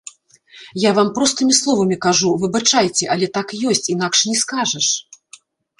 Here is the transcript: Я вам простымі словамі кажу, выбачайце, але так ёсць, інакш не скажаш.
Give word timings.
Я 0.83 0.93
вам 0.99 1.11
простымі 1.17 1.53
словамі 1.59 1.97
кажу, 2.07 2.29
выбачайце, 2.45 3.03
але 3.17 3.33
так 3.39 3.47
ёсць, 3.73 3.87
інакш 3.97 4.19
не 4.33 4.45
скажаш. 4.45 4.87